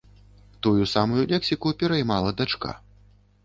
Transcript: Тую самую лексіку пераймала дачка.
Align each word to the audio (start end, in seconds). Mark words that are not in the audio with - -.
Тую 0.67 0.83
самую 0.93 1.27
лексіку 1.33 1.75
пераймала 1.83 2.35
дачка. 2.43 2.77